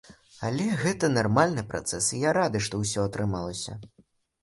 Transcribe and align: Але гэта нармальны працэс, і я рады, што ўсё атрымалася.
Але 0.47 0.65
гэта 0.83 1.09
нармальны 1.17 1.65
працэс, 1.75 2.09
і 2.17 2.25
я 2.25 2.35
рады, 2.41 2.65
што 2.71 2.83
ўсё 2.83 3.09
атрымалася. 3.09 3.83